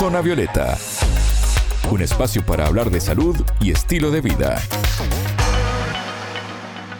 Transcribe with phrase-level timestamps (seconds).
[0.00, 0.78] Zona Violeta,
[1.90, 4.58] un espacio para hablar de salud y estilo de vida.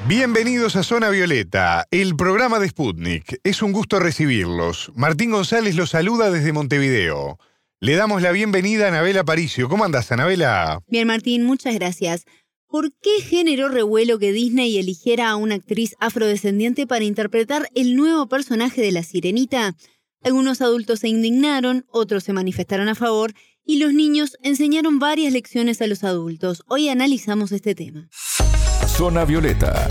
[0.06, 3.40] Bienvenidos a Zona Violeta, el programa de Sputnik.
[3.42, 4.92] Es un gusto recibirlos.
[4.96, 7.38] Martín González los saluda desde Montevideo.
[7.80, 9.70] Le damos la bienvenida a Anabela Paricio.
[9.70, 10.82] ¿Cómo andas, Anabela?
[10.86, 12.26] Bien, Martín, muchas gracias.
[12.66, 18.28] ¿Por qué generó revuelo que Disney eligiera a una actriz afrodescendiente para interpretar el nuevo
[18.28, 19.74] personaje de la sirenita?
[20.22, 23.32] Algunos adultos se indignaron, otros se manifestaron a favor
[23.64, 26.62] y los niños enseñaron varias lecciones a los adultos.
[26.68, 28.10] Hoy analizamos este tema.
[28.86, 29.88] Zona Violeta,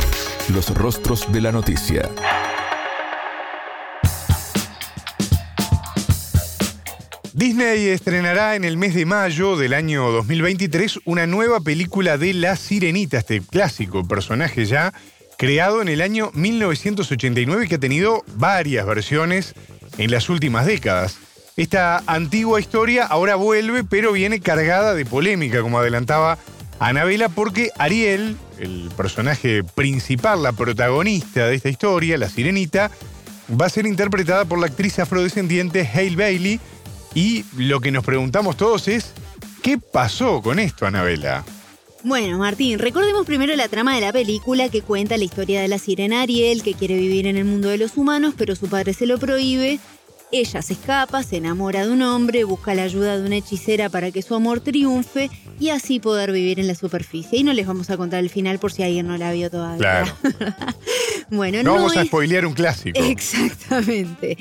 [0.53, 2.07] los rostros de la noticia.
[7.33, 12.55] Disney estrenará en el mes de mayo del año 2023 una nueva película de La
[12.55, 14.93] Sirenita, este clásico personaje ya
[15.39, 19.55] creado en el año 1989 que ha tenido varias versiones
[19.97, 21.17] en las últimas décadas.
[21.57, 26.37] Esta antigua historia ahora vuelve, pero viene cargada de polémica, como adelantaba
[26.79, 32.89] Anabela, porque Ariel, el personaje principal, la protagonista de esta historia, la sirenita,
[33.59, 36.59] va a ser interpretada por la actriz afrodescendiente Hale Bailey.
[37.13, 39.13] Y lo que nos preguntamos todos es,
[39.61, 41.43] ¿qué pasó con esto, Anabela?
[42.03, 45.77] Bueno, Martín, recordemos primero la trama de la película que cuenta la historia de la
[45.77, 49.05] sirena Ariel, que quiere vivir en el mundo de los humanos, pero su padre se
[49.05, 49.79] lo prohíbe.
[50.31, 54.11] Ella se escapa, se enamora de un hombre, busca la ayuda de una hechicera para
[54.11, 57.39] que su amor triunfe y así poder vivir en la superficie.
[57.39, 59.77] Y no les vamos a contar el final por si alguien no la vio todavía.
[59.79, 60.13] Claro.
[61.31, 62.99] bueno, no, vamos a spoilear un clásico.
[62.99, 64.37] Exactamente.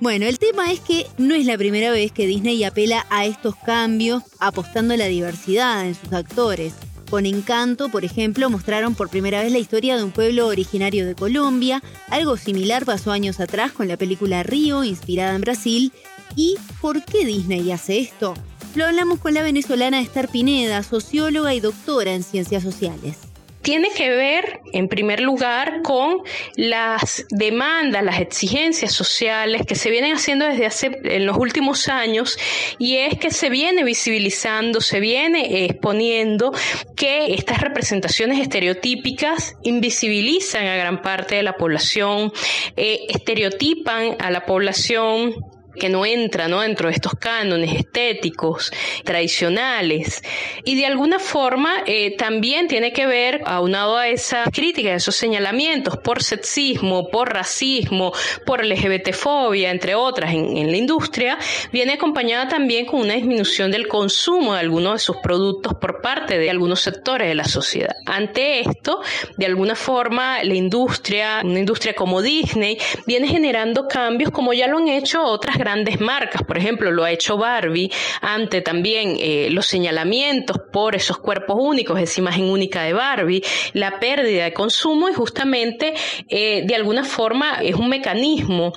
[0.00, 3.56] Bueno, el tema es que no es la primera vez que Disney apela a estos
[3.56, 6.74] cambios apostando a la diversidad en sus actores.
[7.10, 11.14] Con Encanto, por ejemplo, mostraron por primera vez la historia de un pueblo originario de
[11.14, 11.82] Colombia.
[12.08, 15.92] Algo similar pasó años atrás con la película Río, inspirada en Brasil.
[16.36, 18.34] ¿Y por qué Disney hace esto?
[18.74, 23.27] Lo hablamos con la venezolana Esther Pineda, socióloga y doctora en ciencias sociales
[23.62, 26.22] tiene que ver, en primer lugar, con
[26.56, 32.38] las demandas, las exigencias sociales que se vienen haciendo desde hace en los últimos años
[32.78, 36.52] y es que se viene visibilizando, se viene exponiendo
[36.96, 42.32] que estas representaciones estereotípicas invisibilizan a gran parte de la población,
[42.76, 45.34] eh, estereotipan a la población
[45.78, 46.60] que no entra ¿no?
[46.60, 48.70] dentro de estos cánones estéticos
[49.04, 50.22] tradicionales.
[50.64, 55.16] Y de alguna forma eh, también tiene que ver, aunado a esa crítica, a esos
[55.16, 58.12] señalamientos por sexismo, por racismo,
[58.44, 61.38] por LGBTfobia, entre otras, en, en la industria,
[61.72, 66.38] viene acompañada también con una disminución del consumo de algunos de sus productos por parte
[66.38, 67.94] de algunos sectores de la sociedad.
[68.06, 69.00] Ante esto,
[69.36, 74.78] de alguna forma, la industria, una industria como Disney, viene generando cambios como ya lo
[74.78, 75.67] han hecho otras grandes
[76.00, 76.42] marcas.
[76.42, 77.90] Por ejemplo, lo ha hecho Barbie
[78.20, 83.42] ante también eh, los señalamientos por esos cuerpos únicos, esa imagen única de Barbie,
[83.72, 85.94] la pérdida de consumo y justamente
[86.28, 88.72] eh, de alguna forma es un mecanismo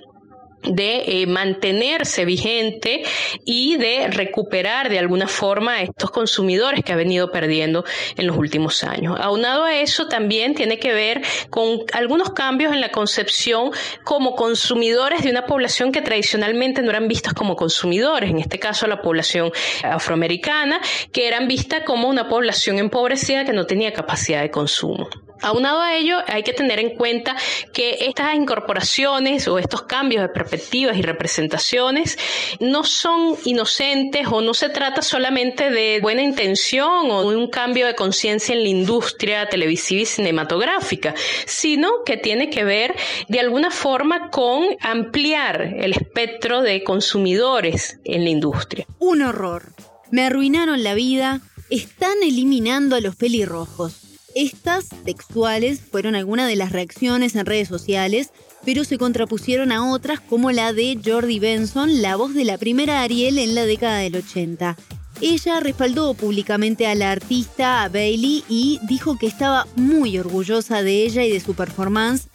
[0.64, 3.04] de eh, mantenerse vigente
[3.46, 7.84] y de recuperar de alguna forma a estos consumidores que ha venido perdiendo
[8.18, 9.18] en los últimos años.
[9.20, 13.72] Aunado a eso, también tiene que ver con algunos cambios en la concepción
[14.04, 18.88] como consumidores de una población que tradicionalmente no eran vistas como consumidores, en este caso
[18.88, 19.52] la población
[19.84, 20.80] afroamericana,
[21.12, 25.10] que eran vistas como una población empobrecida que no tenía capacidad de consumo.
[25.42, 27.36] Aunado a ello, hay que tener en cuenta
[27.74, 32.18] que estas incorporaciones o estos cambios de perspectivas y representaciones
[32.60, 37.96] no son inocentes o no se trata solamente de buena intención o un cambio de
[37.96, 41.16] conciencia en la industria televisiva y cinematográfica,
[41.46, 42.96] sino que tiene que ver
[43.28, 48.86] de alguna forma con ampliar el espectro de consumidores en la industria.
[49.00, 49.74] Un horror.
[50.12, 51.42] Me arruinaron la vida.
[51.70, 54.11] Están eliminando a los pelirrojos.
[54.36, 58.32] Estas textuales fueron algunas de las reacciones en redes sociales,
[58.66, 63.02] pero se contrapusieron a otras como la de Jordi Benson, la voz de la primera
[63.02, 64.78] Ariel en la década del 80.
[65.20, 71.24] Ella respaldó públicamente a la artista, Bailey, y dijo que estaba muy orgullosa de ella
[71.24, 72.28] y de su performance,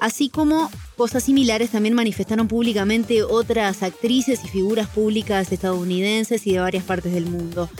[0.00, 6.60] así como cosas similares también manifestaron públicamente otras actrices y figuras públicas estadounidenses y de
[6.60, 7.70] varias partes del mundo.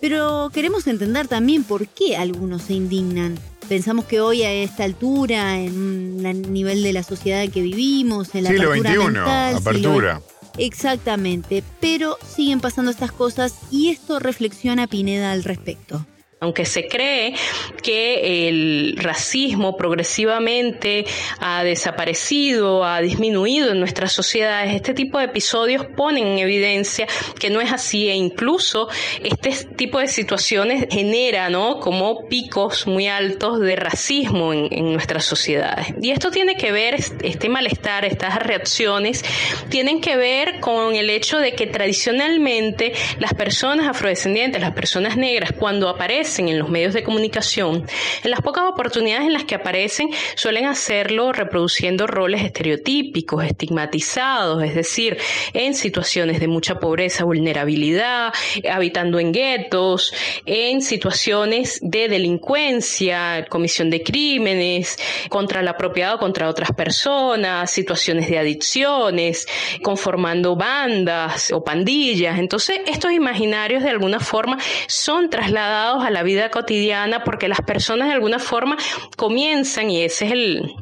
[0.00, 3.38] Pero queremos entender también por qué algunos se indignan.
[3.68, 8.34] Pensamos que hoy a esta altura, en el nivel de la sociedad en que vivimos,
[8.34, 10.22] en la siglo apertura XXI, apertura.
[10.56, 16.04] Exactamente, pero siguen pasando estas cosas y esto reflexiona Pineda al respecto.
[16.40, 17.34] Aunque se cree
[17.82, 21.04] que el racismo progresivamente
[21.40, 27.08] ha desaparecido, ha disminuido en nuestras sociedades, este tipo de episodios ponen en evidencia
[27.40, 28.88] que no es así e incluso
[29.20, 31.80] este tipo de situaciones genera ¿no?
[31.80, 35.88] como picos muy altos de racismo en, en nuestras sociedades.
[36.00, 39.24] Y esto tiene que ver, este malestar, estas reacciones,
[39.70, 45.50] tienen que ver con el hecho de que tradicionalmente las personas afrodescendientes, las personas negras,
[45.58, 47.86] cuando aparecen en los medios de comunicación,
[48.22, 54.74] en las pocas oportunidades en las que aparecen, suelen hacerlo reproduciendo roles estereotípicos, estigmatizados, es
[54.74, 55.18] decir,
[55.52, 58.32] en situaciones de mucha pobreza, vulnerabilidad,
[58.70, 60.12] habitando en guetos,
[60.46, 64.96] en situaciones de delincuencia, comisión de crímenes,
[65.28, 69.46] contra la propiedad contra otras personas, situaciones de adicciones,
[69.82, 72.38] conformando bandas o pandillas.
[72.38, 78.08] Entonces, estos imaginarios de alguna forma son trasladados a la vida cotidiana porque las personas
[78.08, 78.76] de alguna forma
[79.16, 80.74] comienzan, y ese es el,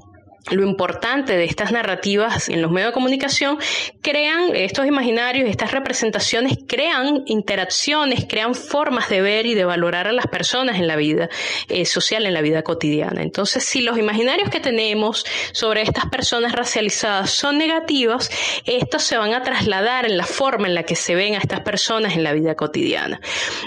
[0.50, 3.58] lo importante de estas narrativas en los medios de comunicación,
[4.06, 10.12] crean estos imaginarios, estas representaciones, crean interacciones, crean formas de ver y de valorar a
[10.12, 11.28] las personas en la vida
[11.68, 13.22] eh, social, en la vida cotidiana.
[13.22, 18.30] Entonces, si los imaginarios que tenemos sobre estas personas racializadas son negativos,
[18.64, 21.62] estos se van a trasladar en la forma en la que se ven a estas
[21.62, 23.20] personas en la vida cotidiana.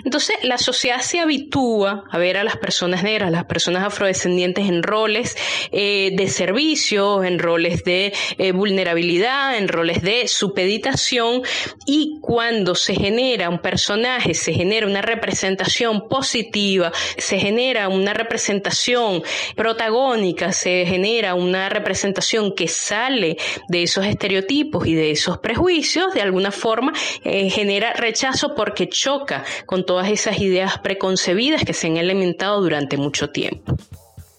[0.06, 4.69] Entonces, la sociedad se habitúa a ver a las personas negras, a las personas afrodescendientes
[4.69, 5.35] en roles
[5.74, 11.41] eh, de servicio, en roles de eh, vulnerabilidad, en roles de supeditación
[11.85, 19.23] y cuando se genera un personaje, se genera una representación positiva, se genera una representación
[19.55, 23.37] protagónica, se genera una representación que sale
[23.67, 26.93] de esos estereotipos y de esos prejuicios, de alguna forma
[27.23, 32.97] eh, genera rechazo porque choca con todas esas ideas preconcebidas que se han alimentado durante
[32.97, 33.75] mucho tiempo.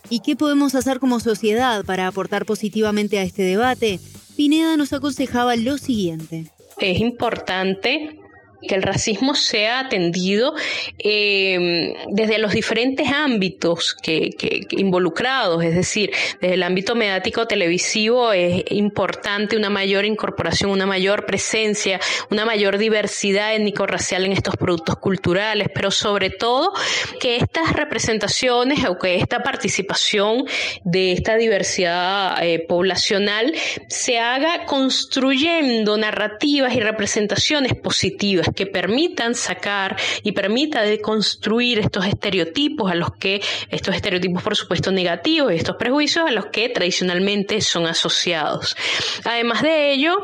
[0.08, 4.00] ¿Y qué podemos hacer como sociedad para aportar positivamente a este debate?
[4.36, 6.50] Pineda nos aconsejaba lo siguiente.
[6.78, 8.18] Es importante
[8.66, 10.54] que el racismo sea atendido
[10.98, 14.30] em, desde los diferentes ámbitos que,
[14.70, 16.10] involucrados, es decir,
[16.40, 22.78] desde el ámbito mediático televisivo es importante una mayor incorporación, una mayor presencia, una mayor
[22.78, 26.72] diversidad étnico-racial en estos productos culturales, pero sobre todo
[27.18, 30.44] que estas representaciones o que esta participación
[30.84, 33.54] de esta diversidad eh, poblacional
[33.88, 42.90] se haga construyendo narrativas y representaciones positivas que permitan sacar y permita deconstruir estos estereotipos
[42.90, 47.60] a los que, estos estereotipos por supuesto negativos y estos prejuicios a los que tradicionalmente
[47.60, 48.76] son asociados.
[49.24, 50.16] Además de ello,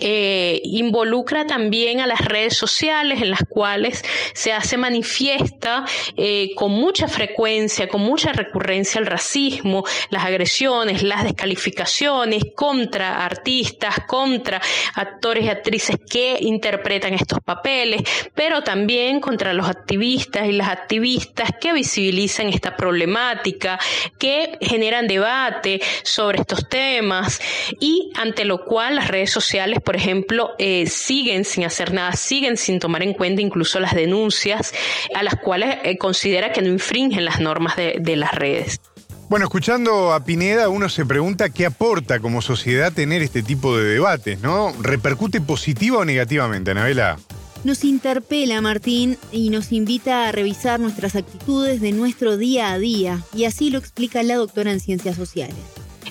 [0.00, 5.84] eh, involucra también a las redes sociales en las cuales se hace manifiesta
[6.16, 13.96] eh, con mucha frecuencia, con mucha recurrencia el racismo, las agresiones, las descalificaciones contra artistas,
[14.06, 14.60] contra
[14.94, 18.02] actores y actrices que interpretan estos papeles,
[18.34, 23.78] pero también contra los activistas y las activistas que visibilizan esta problemática,
[24.18, 27.40] que generan debate sobre estos temas
[27.80, 32.58] y ante lo cual las redes sociales por ejemplo, eh, siguen sin hacer nada, siguen
[32.58, 34.74] sin tomar en cuenta incluso las denuncias
[35.14, 38.82] a las cuales eh, considera que no infringen las normas de, de las redes.
[39.30, 43.84] Bueno, escuchando a Pineda, uno se pregunta qué aporta como sociedad tener este tipo de
[43.84, 44.74] debates, ¿no?
[44.82, 47.18] ¿Repercute positiva o negativamente, Anabela?
[47.64, 53.22] Nos interpela Martín y nos invita a revisar nuestras actitudes de nuestro día a día,
[53.34, 55.56] y así lo explica la doctora en Ciencias Sociales.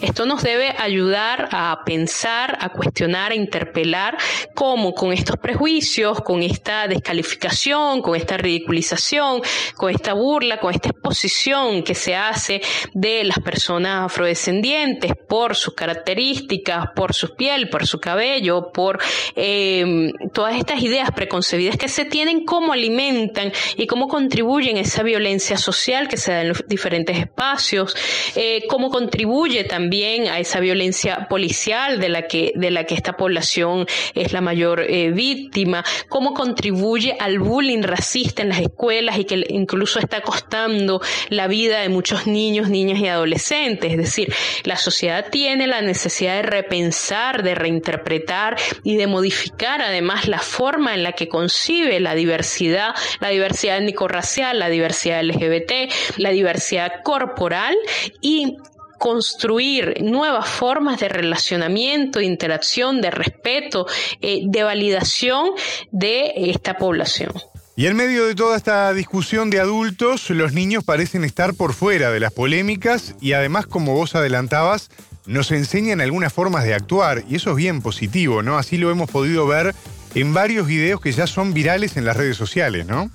[0.01, 4.17] Esto nos debe ayudar a pensar, a cuestionar, a interpelar
[4.53, 9.41] cómo con estos prejuicios, con esta descalificación, con esta ridiculización,
[9.75, 12.61] con esta burla, con esta exposición que se hace
[12.93, 18.99] de las personas afrodescendientes por sus características, por su piel, por su cabello, por
[19.35, 25.03] em, todas estas ideas preconcebidas que se tienen, cómo alimentan y cómo contribuyen a esa
[25.03, 27.95] violencia social que se da en los diferentes espacios,
[28.35, 33.13] eh, cómo contribuye también a esa violencia policial de la que, de la que esta
[33.13, 39.25] población es la mayor eh, víctima, cómo contribuye al bullying racista en las escuelas y
[39.25, 43.91] que incluso está costando la vida de muchos niños, niñas y adolescentes.
[43.91, 50.27] Es decir, la sociedad tiene la necesidad de repensar, de reinterpretar y de modificar además
[50.27, 56.31] la forma en la que concibe la diversidad, la diversidad étnico-racial, la diversidad LGBT, la
[56.31, 57.75] diversidad corporal
[58.21, 58.57] y
[58.97, 63.85] construir nuevas formas de relacionamiento, de interacción, de respeto,
[64.21, 65.51] eh, de validación
[65.91, 67.31] de esta población.
[67.79, 72.09] Y en medio de toda esta discusión de adultos, los niños parecen estar por fuera
[72.09, 74.89] de las polémicas y además, como vos adelantabas,
[75.27, 78.57] nos enseñan algunas formas de actuar y eso es bien positivo, ¿no?
[78.57, 79.75] Así lo hemos podido ver
[80.15, 83.11] en varios videos que ya son virales en las redes sociales, ¿no?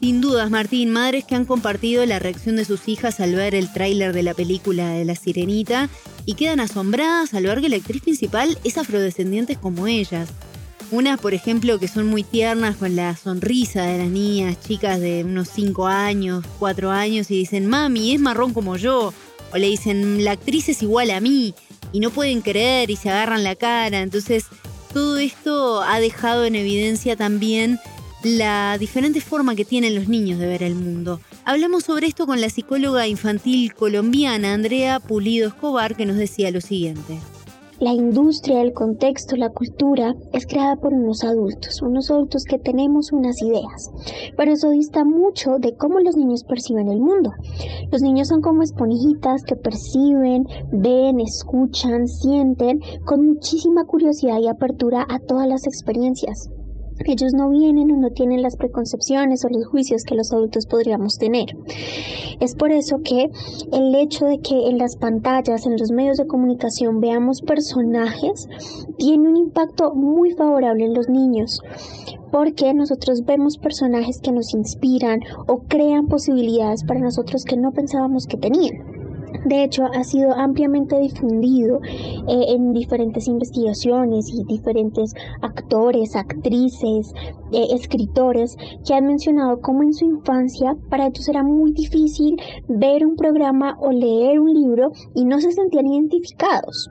[0.00, 3.72] Sin dudas, Martín, madres que han compartido la reacción de sus hijas al ver el
[3.72, 5.88] tráiler de la película de La Sirenita
[6.26, 10.30] y quedan asombradas al ver que la actriz principal es afrodescendiente como ellas.
[10.92, 15.22] Unas, por ejemplo, que son muy tiernas con la sonrisa de las niñas, chicas de
[15.24, 19.14] unos 5 años, 4 años, y dicen, mami, es marrón como yo.
[19.52, 21.54] O le dicen, la actriz es igual a mí.
[21.92, 24.00] Y no pueden creer y se agarran la cara.
[24.00, 24.46] Entonces,
[24.92, 27.78] todo esto ha dejado en evidencia también
[28.24, 31.20] la diferente forma que tienen los niños de ver el mundo.
[31.44, 36.60] Hablamos sobre esto con la psicóloga infantil colombiana Andrea Pulido Escobar, que nos decía lo
[36.60, 37.18] siguiente.
[37.80, 43.10] La industria, el contexto, la cultura es creada por unos adultos, unos adultos que tenemos
[43.10, 43.90] unas ideas,
[44.36, 47.32] pero eso dista mucho de cómo los niños perciben el mundo.
[47.90, 55.06] Los niños son como esponjitas que perciben, ven, escuchan, sienten con muchísima curiosidad y apertura
[55.08, 56.50] a todas las experiencias.
[57.06, 61.18] Ellos no vienen o no tienen las preconcepciones o los juicios que los adultos podríamos
[61.18, 61.56] tener.
[62.40, 63.30] Es por eso que
[63.72, 68.46] el hecho de que en las pantallas, en los medios de comunicación veamos personajes,
[68.98, 71.60] tiene un impacto muy favorable en los niños
[72.30, 78.26] porque nosotros vemos personajes que nos inspiran o crean posibilidades para nosotros que no pensábamos
[78.26, 78.99] que tenían.
[79.44, 87.12] De hecho, ha sido ampliamente difundido eh, en diferentes investigaciones y diferentes actores, actrices,
[87.52, 88.56] eh, escritores
[88.86, 92.36] que han mencionado cómo en su infancia para ellos era muy difícil
[92.68, 96.90] ver un programa o leer un libro y no se sentían identificados.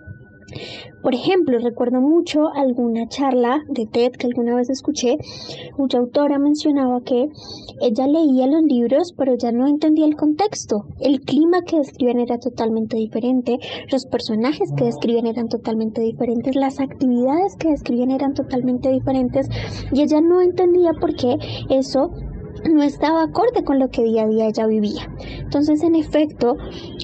[1.02, 5.18] Por ejemplo, recuerdo mucho alguna charla de TED que alguna vez escuché,
[5.78, 7.30] cuya autora mencionaba que
[7.82, 10.86] ella leía los libros, pero ya no entendía el contexto.
[11.00, 13.60] El clima que describían era totalmente diferente,
[13.92, 19.48] los personajes que describían eran totalmente diferentes, las actividades que describían eran totalmente diferentes,
[19.94, 21.38] y ella no entendía por qué
[21.70, 22.12] eso
[22.70, 25.08] no estaba acorde con lo que día a día ella vivía.
[25.40, 26.58] Entonces, en efecto,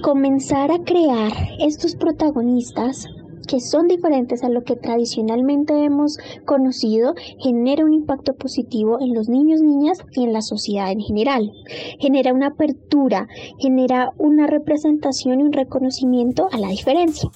[0.04, 3.08] comenzar a crear estos protagonistas
[3.48, 9.30] que son diferentes a lo que tradicionalmente hemos conocido, genera un impacto positivo en los
[9.30, 11.52] niños, niñas y en la sociedad en general.
[12.00, 13.28] Genera una apertura,
[13.60, 17.30] genera una representación y un reconocimiento a la diferencia.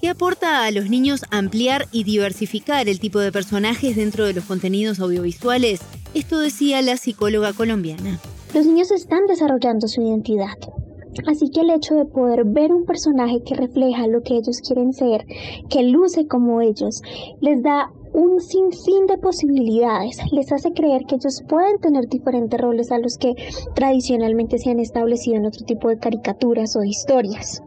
[0.00, 4.44] ¿Qué aporta a los niños ampliar y diversificar el tipo de personajes dentro de los
[4.44, 5.80] contenidos audiovisuales?
[6.12, 8.18] Esto decía la psicóloga colombiana.
[8.52, 10.58] Los niños están desarrollando su identidad.
[11.26, 14.92] Así que el hecho de poder ver un personaje que refleja lo que ellos quieren
[14.92, 15.24] ser,
[15.68, 17.02] que luce como ellos,
[17.40, 22.92] les da un sinfín de posibilidades, les hace creer que ellos pueden tener diferentes roles
[22.92, 23.34] a los que
[23.74, 27.60] tradicionalmente se han establecido en otro tipo de caricaturas o historias.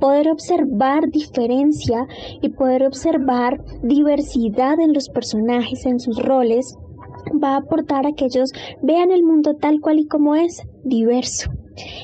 [0.00, 2.06] Poder observar diferencia
[2.40, 6.74] y poder observar diversidad en los personajes, en sus roles,
[7.42, 11.50] va a aportar a que ellos vean el mundo tal cual y como es, diverso.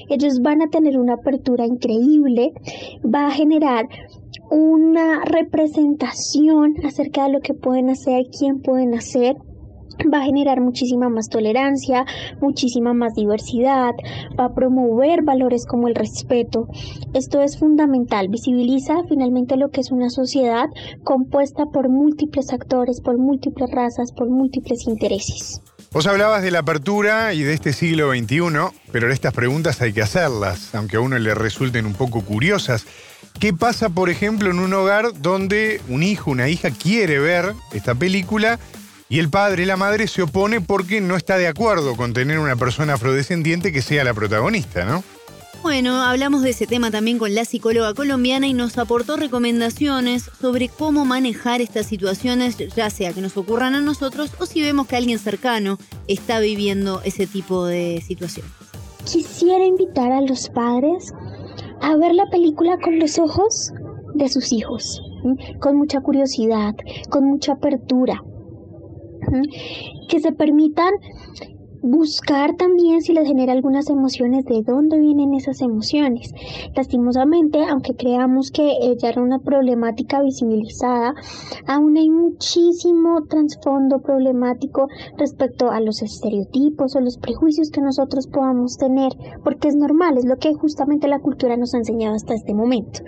[0.08, 2.52] Ellos van a tener una apertura increíble,
[3.04, 3.86] va a generar
[4.50, 9.36] una representación acerca de lo que pueden hacer, quién pueden hacer,
[10.12, 12.04] va a generar muchísima más tolerancia,
[12.40, 13.92] muchísima más diversidad,
[14.38, 16.66] va a promover valores como el respeto.
[17.14, 20.66] Esto es fundamental, visibiliza finalmente lo que es una sociedad
[21.04, 25.62] compuesta por múltiples actores, por múltiples razas, por múltiples intereses.
[25.94, 28.40] Vos hablabas de la apertura y de este siglo XXI,
[28.90, 32.84] pero estas preguntas hay que hacerlas, aunque a uno le resulten un poco curiosas.
[33.38, 37.94] ¿Qué pasa, por ejemplo, en un hogar donde un hijo, una hija quiere ver esta
[37.94, 38.58] película
[39.08, 42.56] y el padre, la madre se opone porque no está de acuerdo con tener una
[42.56, 45.04] persona afrodescendiente que sea la protagonista, ¿no?
[45.64, 50.68] Bueno, hablamos de ese tema también con la psicóloga colombiana y nos aportó recomendaciones sobre
[50.68, 54.96] cómo manejar estas situaciones, ya sea que nos ocurran a nosotros o si vemos que
[54.96, 58.44] alguien cercano está viviendo ese tipo de situación.
[59.06, 61.14] Quisiera invitar a los padres
[61.80, 63.72] a ver la película con los ojos
[64.14, 65.00] de sus hijos,
[65.60, 66.74] con mucha curiosidad,
[67.08, 68.22] con mucha apertura,
[70.10, 70.92] que se permitan
[71.84, 76.32] buscar también si les genera algunas emociones, de dónde vienen esas emociones.
[76.74, 81.14] Lastimosamente, aunque creamos que ella era una problemática visibilizada,
[81.66, 84.88] aún hay muchísimo trasfondo problemático
[85.18, 89.12] respecto a los estereotipos o los prejuicios que nosotros podamos tener,
[89.44, 93.00] porque es normal, es lo que justamente la cultura nos ha enseñado hasta este momento.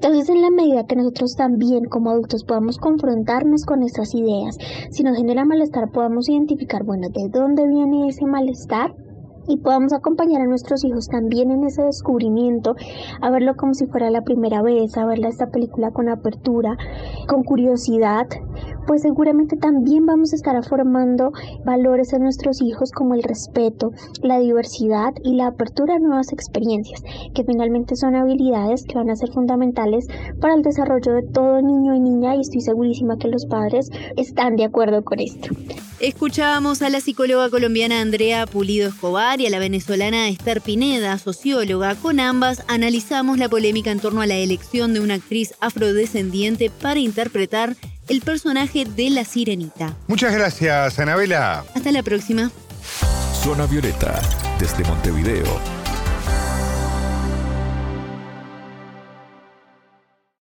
[0.00, 4.56] Entonces, en la medida que nosotros también como adultos podamos confrontarnos con esas ideas,
[4.90, 8.94] si nos genera malestar, podamos identificar, bueno, ¿de dónde viene ese malestar?
[9.48, 12.76] Y podamos acompañar a nuestros hijos también en ese descubrimiento,
[13.20, 16.76] a verlo como si fuera la primera vez, a verla esta película con apertura,
[17.26, 18.26] con curiosidad,
[18.86, 21.32] pues seguramente también vamos a estar formando
[21.64, 27.02] valores en nuestros hijos como el respeto, la diversidad y la apertura a nuevas experiencias,
[27.34, 30.06] que finalmente son habilidades que van a ser fundamentales
[30.40, 34.56] para el desarrollo de todo niño y niña y estoy segurísima que los padres están
[34.56, 35.48] de acuerdo con esto.
[36.00, 41.94] Escuchábamos a la psicóloga colombiana Andrea Pulido Escobar y a la venezolana Esther Pineda, socióloga.
[41.94, 47.00] Con ambas analizamos la polémica en torno a la elección de una actriz afrodescendiente para
[47.00, 47.76] interpretar
[48.08, 49.96] el personaje de la sirenita.
[50.06, 51.64] Muchas gracias, Anabela.
[51.74, 52.50] Hasta la próxima.
[53.42, 54.20] Zona Violeta,
[54.58, 55.60] desde Montevideo,